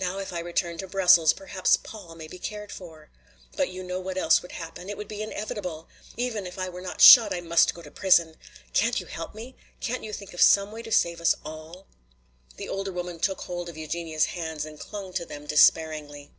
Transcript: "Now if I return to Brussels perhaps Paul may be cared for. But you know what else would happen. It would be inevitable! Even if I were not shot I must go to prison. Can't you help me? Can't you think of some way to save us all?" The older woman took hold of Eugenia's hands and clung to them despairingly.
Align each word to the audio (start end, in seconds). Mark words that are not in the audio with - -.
"Now 0.00 0.18
if 0.18 0.32
I 0.32 0.38
return 0.38 0.78
to 0.78 0.88
Brussels 0.88 1.34
perhaps 1.34 1.76
Paul 1.76 2.14
may 2.14 2.26
be 2.26 2.38
cared 2.38 2.72
for. 2.72 3.10
But 3.54 3.68
you 3.68 3.82
know 3.82 4.00
what 4.00 4.16
else 4.16 4.40
would 4.40 4.52
happen. 4.52 4.88
It 4.88 4.96
would 4.96 5.08
be 5.08 5.20
inevitable! 5.20 5.90
Even 6.16 6.46
if 6.46 6.58
I 6.58 6.70
were 6.70 6.80
not 6.80 7.02
shot 7.02 7.34
I 7.34 7.42
must 7.42 7.74
go 7.74 7.82
to 7.82 7.90
prison. 7.90 8.36
Can't 8.72 8.98
you 8.98 9.04
help 9.04 9.34
me? 9.34 9.56
Can't 9.80 10.04
you 10.04 10.14
think 10.14 10.32
of 10.32 10.40
some 10.40 10.72
way 10.72 10.80
to 10.80 10.90
save 10.90 11.20
us 11.20 11.34
all?" 11.44 11.86
The 12.56 12.66
older 12.70 12.92
woman 12.92 13.20
took 13.20 13.42
hold 13.42 13.68
of 13.68 13.76
Eugenia's 13.76 14.24
hands 14.24 14.64
and 14.64 14.80
clung 14.80 15.12
to 15.12 15.26
them 15.26 15.44
despairingly. 15.46 16.30